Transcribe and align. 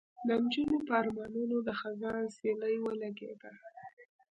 د 0.27 0.29
نجونو 0.43 0.77
په 0.87 0.93
ارمانونو 1.01 1.57
د 1.67 1.69
خزان 1.79 2.23
سیلۍ 2.37 2.75
ولګېده 2.81 3.51